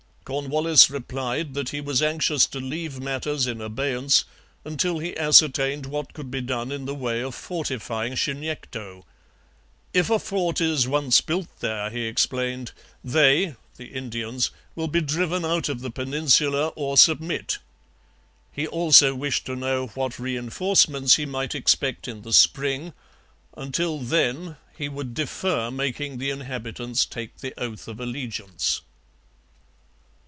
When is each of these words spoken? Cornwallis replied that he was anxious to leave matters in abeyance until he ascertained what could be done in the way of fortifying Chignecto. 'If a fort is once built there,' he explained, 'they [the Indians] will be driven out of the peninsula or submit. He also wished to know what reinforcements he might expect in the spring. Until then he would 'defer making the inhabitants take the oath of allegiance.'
Cornwallis 0.23 0.89
replied 0.89 1.55
that 1.55 1.69
he 1.69 1.81
was 1.81 2.01
anxious 2.01 2.45
to 2.45 2.59
leave 2.61 3.01
matters 3.01 3.47
in 3.47 3.59
abeyance 3.59 4.23
until 4.63 4.99
he 4.99 5.17
ascertained 5.17 5.85
what 5.87 6.13
could 6.13 6.31
be 6.31 6.39
done 6.39 6.71
in 6.71 6.85
the 6.85 6.95
way 6.95 7.19
of 7.21 7.35
fortifying 7.35 8.13
Chignecto. 8.13 9.03
'If 9.93 10.09
a 10.09 10.19
fort 10.19 10.61
is 10.61 10.87
once 10.87 11.19
built 11.19 11.49
there,' 11.59 11.89
he 11.89 12.03
explained, 12.03 12.71
'they 13.03 13.55
[the 13.75 13.87
Indians] 13.87 14.51
will 14.73 14.87
be 14.87 15.01
driven 15.01 15.43
out 15.43 15.67
of 15.67 15.81
the 15.81 15.91
peninsula 15.91 16.67
or 16.77 16.95
submit. 16.97 17.57
He 18.53 18.65
also 18.67 19.13
wished 19.13 19.45
to 19.47 19.55
know 19.57 19.87
what 19.87 20.17
reinforcements 20.17 21.15
he 21.15 21.25
might 21.25 21.55
expect 21.55 22.07
in 22.07 22.21
the 22.21 22.31
spring. 22.31 22.93
Until 23.57 23.99
then 23.99 24.55
he 24.77 24.87
would 24.87 25.13
'defer 25.13 25.69
making 25.71 26.19
the 26.19 26.29
inhabitants 26.29 27.05
take 27.05 27.39
the 27.39 27.53
oath 27.59 27.89
of 27.89 27.99
allegiance.' 27.99 28.79